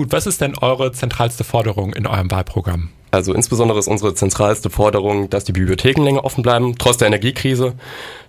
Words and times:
Gut, 0.00 0.12
was 0.12 0.26
ist 0.26 0.40
denn 0.40 0.56
eure 0.56 0.92
zentralste 0.92 1.44
Forderung 1.44 1.92
in 1.92 2.06
eurem 2.06 2.30
Wahlprogramm? 2.30 2.88
Also 3.10 3.34
insbesondere 3.34 3.78
ist 3.78 3.86
unsere 3.86 4.14
zentralste 4.14 4.70
Forderung, 4.70 5.28
dass 5.28 5.44
die 5.44 5.52
Bibliotheken 5.52 6.02
länger 6.02 6.24
offen 6.24 6.40
bleiben, 6.40 6.78
trotz 6.78 6.96
der 6.96 7.08
Energiekrise, 7.08 7.74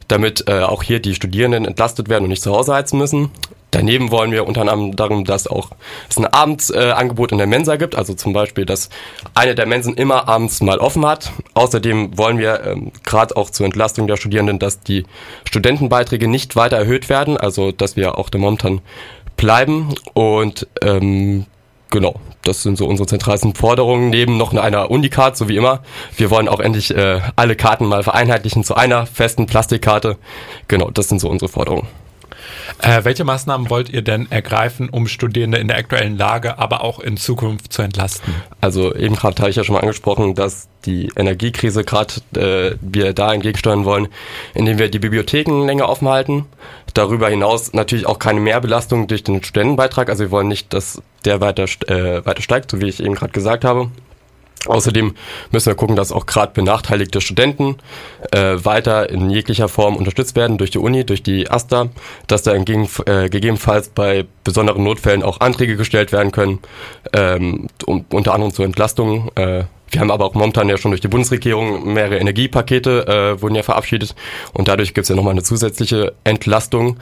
damit 0.10 0.50
äh, 0.50 0.64
auch 0.64 0.84
hier 0.84 1.00
die 1.00 1.16
Studierenden 1.16 1.64
entlastet 1.64 2.10
werden 2.10 2.26
und 2.26 2.30
nicht 2.32 2.44
zu 2.44 2.54
Hause 2.54 2.74
heizen 2.74 3.00
müssen. 3.00 3.30
Daneben 3.72 4.12
wollen 4.12 4.34
wir 4.34 4.46
unter 4.46 4.60
anderem 4.60 4.98
darum, 4.98 5.24
dass 5.24 5.48
auch 5.48 5.70
es 6.10 6.18
ein 6.18 6.26
Abendsangebot 6.26 7.32
äh, 7.32 7.36
in 7.36 7.38
der 7.38 7.48
Mensa 7.48 7.78
gibt, 7.78 7.96
also 7.96 8.16
zum 8.16 8.34
Beispiel, 8.34 8.66
dass 8.66 8.90
eine 9.34 9.56
der 9.56 9.66
Mensen 9.66 9.96
immer 9.96 10.28
abends 10.28 10.60
mal 10.60 10.80
offen 10.80 11.06
hat. 11.06 11.32
Außerdem 11.54 12.18
wollen 12.18 12.38
wir 12.38 12.66
ähm, 12.66 12.92
gerade 13.06 13.38
auch 13.38 13.50
zur 13.50 13.66
Entlastung 13.66 14.08
der 14.08 14.18
Studierenden, 14.18 14.60
dass 14.60 14.82
die 14.82 15.06
Studentenbeiträge 15.46 16.28
nicht 16.28 16.58
weiter 16.58 16.76
erhöht 16.76 17.08
werden, 17.08 17.38
also 17.38 17.72
dass 17.72 17.96
wir 17.96 18.18
auch 18.18 18.30
da 18.30 18.40
momentan 18.40 18.82
bleiben 19.38 19.96
und 20.14 20.68
ähm, 20.84 21.46
genau, 21.92 22.20
das 22.42 22.64
sind 22.64 22.78
so 22.78 22.88
unsere 22.88 23.06
zentralsten 23.06 23.54
Forderungen, 23.54 24.10
neben 24.10 24.38
noch 24.38 24.54
einer 24.56 24.90
Unicard, 24.90 25.38
so 25.38 25.48
wie 25.48 25.58
immer. 25.58 25.84
Wir 26.18 26.32
wollen 26.32 26.48
auch 26.48 26.60
endlich 26.60 26.96
äh, 26.96 27.22
alle 27.36 27.56
Karten 27.56 27.86
mal 27.86 28.02
vereinheitlichen 28.02 28.64
zu 28.64 28.74
einer 28.74 29.06
festen 29.06 29.46
Plastikkarte. 29.46 30.18
Genau, 30.68 30.90
das 30.90 31.08
sind 31.10 31.22
so 31.22 31.30
unsere 31.30 31.50
Forderungen. 31.50 31.88
Äh, 32.82 33.04
welche 33.04 33.24
Maßnahmen 33.24 33.70
wollt 33.70 33.90
ihr 33.90 34.02
denn 34.02 34.32
ergreifen, 34.32 34.90
um 34.90 35.08
Studierende 35.08 35.60
in 35.60 35.68
der 35.68 35.78
aktuellen 35.78 36.18
Lage, 36.18 36.58
aber 36.58 36.84
auch 36.84 37.00
in 37.00 37.18
Zukunft 37.18 37.72
zu 37.72 37.82
entlasten? 37.82 38.34
Also 38.60 38.96
eben 38.96 39.16
gerade 39.16 39.40
habe 39.40 39.50
ich 39.50 39.56
ja 39.56 39.64
schon 39.64 39.74
mal 39.74 39.82
angesprochen, 39.82 40.34
dass 40.34 40.68
die 40.86 41.12
Energiekrise 41.16 41.84
gerade 41.84 42.14
äh, 42.36 42.76
wir 42.82 43.14
da 43.14 43.34
entgegensteuern 43.34 43.86
wollen, 43.86 44.08
indem 44.56 44.80
wir 44.80 44.90
die 44.90 45.00
Bibliotheken 45.00 45.66
länger 45.66 45.90
offen 45.90 46.08
halten. 46.10 46.46
Darüber 46.94 47.30
hinaus 47.30 47.74
natürlich 47.74 48.08
auch 48.08 48.18
keine 48.18 48.40
Mehrbelastung 48.40 49.08
durch 49.08 49.24
den 49.24 49.44
Studentenbeitrag. 49.44 50.10
Also 50.10 50.24
wir 50.24 50.32
wollen 50.32 50.48
nicht, 50.48 50.74
dass 50.74 51.02
der 51.26 51.42
weiter, 51.42 51.66
äh, 51.88 52.26
weiter 52.26 52.42
steigt, 52.42 52.72
so 52.72 52.82
wie 52.82 52.90
ich 52.90 53.02
eben 53.02 53.16
gerade 53.16 53.32
gesagt 53.32 53.64
habe. 53.66 53.90
Außerdem 54.68 55.16
müssen 55.52 55.66
wir 55.68 55.76
gucken, 55.76 55.96
dass 55.96 56.12
auch 56.12 56.28
gerade 56.28 56.54
benachteiligte 56.54 57.20
Studenten 57.20 57.78
äh, 58.32 58.64
weiter 58.64 59.10
in 59.10 59.32
jeglicher 59.32 59.68
Form 59.68 59.96
unterstützt 59.96 60.36
werden 60.36 60.60
durch 60.60 60.70
die 60.70 60.78
Uni, 60.78 61.04
durch 61.04 61.24
die 61.24 61.50
AStA, 61.50 61.90
dass 62.28 62.44
da 62.44 62.54
entgegen, 62.54 62.88
äh, 63.08 63.28
gegebenenfalls 63.30 63.90
bei 63.90 64.26
besonderen 64.44 64.84
Notfällen 64.84 65.24
auch 65.24 65.40
Anträge 65.40 65.78
gestellt 65.78 66.12
werden 66.12 66.32
können, 66.32 66.60
ähm, 67.12 67.70
um, 67.88 68.06
unter 68.12 68.36
anderem 68.36 68.54
zur 68.54 68.66
Entlastung. 68.66 69.32
Äh, 69.34 69.64
wir 69.90 70.00
haben 70.00 70.12
aber 70.12 70.26
auch 70.26 70.36
momentan 70.36 70.70
ja 70.70 70.78
schon 70.78 70.92
durch 70.92 71.02
die 71.02 71.08
Bundesregierung 71.08 71.94
mehrere 71.94 72.20
Energiepakete 72.20 73.08
äh, 73.08 73.42
wurden 73.42 73.56
ja 73.56 73.64
verabschiedet 73.64 74.16
und 74.54 74.68
dadurch 74.68 74.94
gibt 74.94 75.04
es 75.04 75.10
ja 75.10 75.16
nochmal 75.16 75.32
eine 75.32 75.44
zusätzliche 75.44 76.14
Entlastung, 76.24 76.98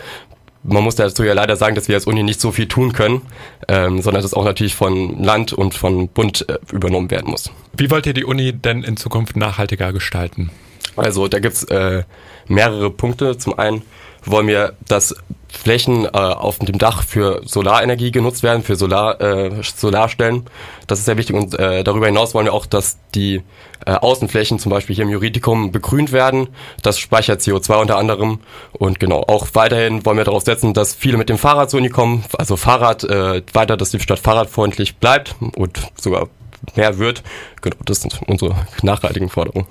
man 0.63 0.83
muss 0.83 0.95
dazu 0.95 1.23
ja 1.23 1.33
leider 1.33 1.55
sagen, 1.55 1.75
dass 1.75 1.88
wir 1.88 1.95
als 1.95 2.05
Uni 2.05 2.23
nicht 2.23 2.41
so 2.41 2.52
viel 2.52 2.67
tun 2.67 2.93
können, 2.93 3.21
ähm, 3.67 4.02
sondern 4.02 4.21
das 4.21 4.33
auch 4.33 4.45
natürlich 4.45 4.75
von 4.75 5.23
Land 5.23 5.53
und 5.53 5.73
von 5.73 6.07
Bund 6.07 6.45
äh, 6.49 6.57
übernommen 6.71 7.09
werden 7.11 7.31
muss. 7.31 7.52
Wie 7.75 7.89
wollt 7.89 8.05
ihr 8.05 8.13
die 8.13 8.25
Uni 8.25 8.53
denn 8.53 8.83
in 8.83 8.97
Zukunft 8.97 9.35
nachhaltiger 9.35 9.93
gestalten? 9.93 10.52
Also 10.95 11.27
da 11.27 11.39
gibt's 11.39 11.63
äh, 11.65 12.03
mehrere 12.47 12.89
Punkte. 12.89 13.37
Zum 13.37 13.57
einen 13.57 13.83
wollen 14.25 14.47
wir, 14.47 14.73
dass 14.87 15.15
Flächen 15.50 16.05
äh, 16.05 16.09
auf 16.09 16.59
dem 16.59 16.78
Dach 16.78 17.03
für 17.03 17.42
Solarenergie 17.45 18.11
genutzt 18.11 18.44
werden, 18.44 18.64
für 18.64 18.75
Solar, 18.75 19.19
äh, 19.19 19.61
Solarstellen. 19.64 20.45
Das 20.88 21.00
ist 21.00 21.05
sehr 21.05 21.17
wichtig 21.17 21.36
und 21.36 21.58
äh, 21.58 21.83
darüber 21.83 22.05
hinaus 22.05 22.33
wollen 22.33 22.45
wir 22.45 22.53
auch, 22.53 22.66
dass 22.66 22.97
die 23.16 23.42
äh, 23.86 23.94
Außenflächen 23.94 24.59
zum 24.59 24.70
Beispiel 24.70 24.95
hier 24.95 25.05
im 25.05 25.09
Juridikum 25.09 25.72
begrünt 25.72 26.11
werden. 26.11 26.50
Das 26.83 27.00
speichert 27.00 27.42
CO2 27.42 27.81
unter 27.81 27.97
anderem 27.97 28.39
und 28.73 29.00
genau, 29.00 29.23
auch 29.27 29.47
weiterhin 29.53 30.05
wollen 30.05 30.17
wir 30.17 30.23
darauf 30.23 30.44
setzen, 30.44 30.73
dass 30.73 30.94
viele 30.94 31.17
mit 31.17 31.30
dem 31.30 31.38
Fahrrad 31.38 31.70
zur 31.72 31.80
Uni 31.80 31.89
kommen, 31.89 32.23
also 32.38 32.55
Fahrrad 32.55 33.03
äh, 33.03 33.42
weiter, 33.53 33.75
dass 33.75 33.92
die 33.92 34.00
Stadt 34.00 34.20
fahrradfreundlich 34.20 34.97
bleibt 34.97 35.36
und 35.55 35.80
sogar 36.00 36.30
mehr 36.75 36.97
wird. 36.97 37.23
Genau, 37.61 37.75
das 37.85 38.02
sind 38.02 38.21
unsere 38.27 38.55
nachhaltigen 38.81 39.29
Forderungen. 39.29 39.67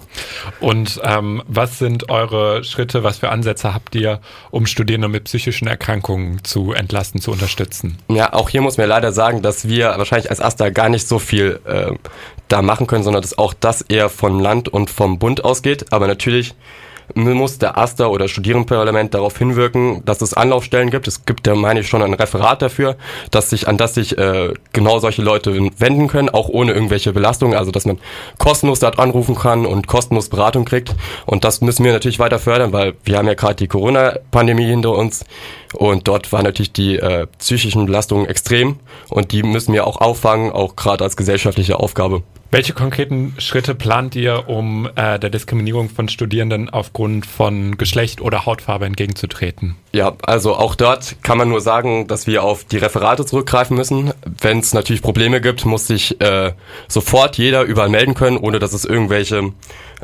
Und 0.61 1.00
ähm, 1.05 1.42
was 1.47 1.78
sind 1.78 2.11
eure 2.11 2.64
Schritte, 2.64 3.03
was 3.03 3.19
für 3.19 3.31
Ansätze 3.31 3.75
habt 3.75 3.94
ihr, 3.94 4.21
um 4.50 4.66
Studierende 4.66 5.09
mit 5.09 5.25
psychischen 5.25 5.69
Erkrankungen 5.69 6.44
zu 6.44 6.72
entlasten, 6.72 7.21
zu 7.21 7.31
unterstützen? 7.31 7.99
Ja, 8.09 8.32
auch 8.32 8.49
hier 8.49 8.60
muss 8.60 8.76
man 8.76 8.88
leider 8.88 9.12
sagen, 9.12 9.43
dass 9.43 9.69
wir 9.69 9.94
wahrscheinlich 9.97 10.31
als 10.31 10.41
AStA 10.41 10.71
gar 10.71 10.88
nicht 10.88 11.09
so 11.09 11.19
viel 11.19 11.60
äh, 11.65 11.93
da 12.49 12.62
machen 12.62 12.87
können, 12.87 13.05
sondern 13.05 13.22
dass 13.22 13.38
auch 13.38 13.55
das 13.55 13.82
eher 13.82 14.09
vom 14.09 14.41
Land 14.41 14.69
und 14.69 14.91
vom 14.91 15.19
Bund 15.19 15.44
ausgeht. 15.44 15.93
Aber 15.93 16.06
natürlich 16.06 16.55
muss 17.14 17.58
der 17.58 17.78
AStA 17.78 18.06
oder 18.06 18.28
Studierendenparlament 18.28 19.14
darauf 19.14 19.38
hinwirken, 19.38 20.04
dass 20.04 20.20
es 20.20 20.34
Anlaufstellen 20.34 20.91
gibt. 20.91 21.08
Es 21.08 21.24
gibt 21.24 21.46
ja, 21.46 21.54
meine 21.54 21.80
ich, 21.80 21.88
schon 21.88 22.02
ein 22.02 22.14
Referat 22.14 22.62
dafür, 22.62 22.96
dass 23.30 23.50
sich, 23.50 23.69
an 23.69 23.76
das 23.76 23.94
sich 23.94 24.16
äh, 24.19 24.52
genau 24.72 24.98
solche 24.98 25.22
Leute 25.22 25.52
wenden 25.78 26.08
können, 26.08 26.28
auch 26.28 26.48
ohne 26.48 26.72
irgendwelche 26.72 27.12
Belastungen, 27.12 27.56
also 27.56 27.70
dass 27.70 27.86
man 27.86 27.98
kostenlos 28.38 28.80
dort 28.80 28.98
anrufen 28.98 29.34
kann 29.34 29.66
und 29.66 29.86
kostenlos 29.86 30.28
Beratung 30.28 30.64
kriegt. 30.64 30.94
Und 31.26 31.44
das 31.44 31.60
müssen 31.60 31.84
wir 31.84 31.92
natürlich 31.92 32.19
weiter 32.19 32.38
fördern, 32.38 32.72
weil 32.72 32.94
wir 33.04 33.19
haben 33.19 33.26
ja 33.26 33.34
gerade 33.34 33.56
die 33.56 33.69
Corona-Pandemie 33.69 34.66
hinter 34.66 34.92
uns 34.92 35.25
und 35.75 36.09
dort 36.09 36.33
war 36.33 36.43
natürlich 36.43 36.73
die 36.73 36.97
äh, 36.97 37.27
psychischen 37.39 37.87
Belastungen 37.87 38.27
extrem 38.27 38.77
und 39.09 39.33
die 39.33 39.43
müssen 39.43 39.73
wir 39.73 39.87
auch 39.87 40.01
auffangen, 40.01 40.53
auch 40.53 40.77
gerade 40.77 41.05
als 41.05 41.17
gesellschaftliche 41.17 41.79
Aufgabe. 41.79 42.23
Welche 42.51 42.73
konkreten 42.73 43.34
Schritte 43.37 43.75
plant 43.75 44.17
ihr, 44.17 44.49
um 44.49 44.89
äh, 44.97 45.19
der 45.19 45.29
Diskriminierung 45.29 45.91
von 45.91 46.09
Studierenden 46.09 46.71
aufgrund 46.71 47.27
von 47.27 47.77
Geschlecht 47.77 48.23
oder 48.23 48.47
Hautfarbe 48.47 48.87
entgegenzutreten? 48.87 49.77
Ja, 49.93 50.17
also 50.23 50.56
auch 50.56 50.75
dort 50.75 51.17
kann 51.23 51.37
man 51.37 51.51
nur 51.51 51.61
sagen, 51.61 52.06
dass 52.06 52.27
wir 52.27 52.43
auf 52.43 52.65
die 52.65 52.79
Referate 52.79 53.27
zurückgreifen 53.27 53.77
müssen. 53.77 54.15
Wenn 54.41 54.61
es 54.61 54.73
natürlich 54.73 55.03
Probleme 55.03 55.43
gibt, 55.43 55.67
muss 55.67 55.87
sich 55.87 56.19
äh, 56.23 56.53
sofort 56.89 57.37
jeder 57.37 57.65
überall 57.65 57.91
melden 57.91 58.15
können, 58.15 58.39
ohne 58.39 58.59
dass 58.59 58.73
es 58.73 58.87
irgendwelche 58.87 59.53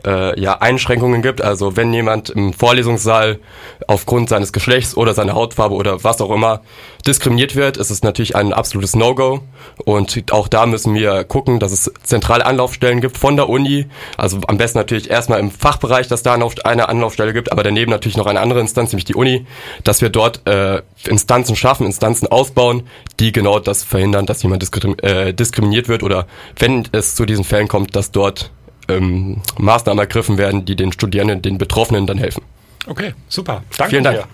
äh, 0.04 0.38
ja, 0.40 0.60
Einschränkungen 0.60 1.22
gibt. 1.22 1.42
Also 1.42 1.76
wenn 1.76 1.92
jemand 1.92 2.30
im 2.30 2.52
Vorlesungssaal 2.52 3.38
aufgrund 3.86 4.28
seines 4.28 4.52
Geschlechts 4.52 4.96
oder 4.96 5.14
seiner 5.14 5.34
Hautfarbe 5.34 5.74
oder 5.74 6.02
was 6.04 6.20
auch 6.20 6.30
immer 6.30 6.62
diskriminiert 7.06 7.54
wird, 7.54 7.76
ist 7.76 7.90
es 7.90 8.02
natürlich 8.02 8.34
ein 8.34 8.52
absolutes 8.52 8.96
No-Go. 8.96 9.40
Und 9.84 10.32
auch 10.32 10.48
da 10.48 10.66
müssen 10.66 10.94
wir 10.94 11.24
gucken, 11.24 11.60
dass 11.60 11.72
es 11.72 11.92
zentrale 12.02 12.46
Anlaufstellen 12.46 13.00
gibt 13.00 13.18
von 13.18 13.36
der 13.36 13.48
Uni. 13.48 13.86
Also 14.16 14.40
am 14.46 14.56
besten 14.56 14.78
natürlich 14.78 15.10
erstmal 15.10 15.40
im 15.40 15.50
Fachbereich, 15.50 16.08
dass 16.08 16.22
da 16.22 16.34
eine 16.34 16.88
Anlaufstelle 16.88 17.32
gibt, 17.32 17.52
aber 17.52 17.62
daneben 17.62 17.90
natürlich 17.90 18.16
noch 18.16 18.26
eine 18.26 18.40
andere 18.40 18.60
Instanz, 18.60 18.92
nämlich 18.92 19.04
die 19.04 19.14
Uni, 19.14 19.46
dass 19.84 20.00
wir 20.00 20.08
dort 20.08 20.46
äh, 20.48 20.82
Instanzen 21.06 21.56
schaffen, 21.56 21.86
Instanzen 21.86 22.26
ausbauen, 22.28 22.84
die 23.20 23.32
genau 23.32 23.58
das 23.58 23.84
verhindern, 23.84 24.26
dass 24.26 24.42
jemand 24.42 24.64
äh, 25.02 25.32
diskriminiert 25.34 25.88
wird 25.88 26.02
oder 26.02 26.26
wenn 26.58 26.88
es 26.92 27.14
zu 27.14 27.26
diesen 27.26 27.44
Fällen 27.44 27.68
kommt, 27.68 27.96
dass 27.96 28.10
dort 28.10 28.50
ähm, 28.88 29.40
Maßnahmen 29.58 29.98
ergriffen 29.98 30.38
werden, 30.38 30.64
die 30.64 30.76
den 30.76 30.92
Studierenden, 30.92 31.42
den 31.42 31.58
Betroffenen 31.58 32.06
dann 32.06 32.18
helfen. 32.18 32.42
Okay, 32.86 33.14
super. 33.28 33.62
Danke 33.76 33.90
Vielen 33.90 34.04
Dank. 34.04 34.18
dir. 34.18 34.26